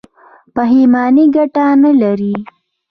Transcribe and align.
پښیماني 0.55 1.25
ګټه 1.35 1.65
نلري. 1.81 2.35